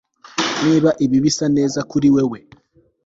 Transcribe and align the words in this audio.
niba 0.63 0.89
ibi 1.05 1.17
bisa 1.23 1.45
neza 1.57 1.79
kuri 1.91 2.07
wewe 2.15 2.39